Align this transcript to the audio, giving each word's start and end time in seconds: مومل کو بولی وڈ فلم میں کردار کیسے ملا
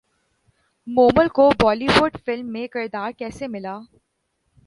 مومل 0.87 1.27
کو 1.35 1.49
بولی 1.59 1.87
وڈ 1.97 2.17
فلم 2.25 2.51
میں 2.53 2.67
کردار 2.67 3.11
کیسے 3.17 3.47
ملا 3.47 3.77